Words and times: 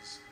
was 0.00 0.29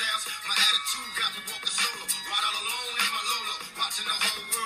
My 0.00 0.56
attitude 0.56 1.12
got 1.20 1.28
me 1.36 1.44
walking 1.52 1.68
solo. 1.76 2.04
ride 2.08 2.44
all 2.48 2.56
alone 2.56 2.96
in 3.04 3.10
my 3.12 3.20
Lolo. 3.20 3.54
Watching 3.76 4.06
the 4.08 4.16
whole 4.16 4.44
world. 4.48 4.59